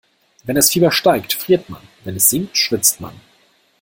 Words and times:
Wenn 0.45 0.55
das 0.55 0.71
Fieber 0.71 0.91
steigt, 0.91 1.33
friert 1.33 1.69
man, 1.69 1.83
wenn 2.05 2.15
es 2.15 2.27
sinkt, 2.31 2.57
schwitzt 2.57 3.01
man. 3.01 3.13